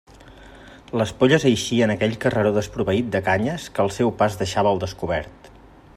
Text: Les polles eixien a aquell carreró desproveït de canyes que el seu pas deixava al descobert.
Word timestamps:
Les 1.01 1.11
polles 1.19 1.45
eixien 1.49 1.93
a 1.93 1.97
aquell 1.99 2.17
carreró 2.25 2.55
desproveït 2.57 3.13
de 3.17 3.23
canyes 3.29 3.69
que 3.77 3.87
el 3.87 3.93
seu 3.99 4.13
pas 4.23 4.39
deixava 4.41 4.73
al 4.75 4.83
descobert. 4.87 5.55